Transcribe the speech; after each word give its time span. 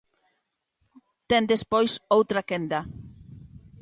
Ten 1.29 1.43
despois 1.53 1.91
outra 2.17 2.45
quenda. 2.49 2.79